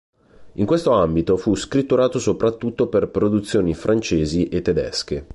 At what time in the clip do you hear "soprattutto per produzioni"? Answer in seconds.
2.17-3.75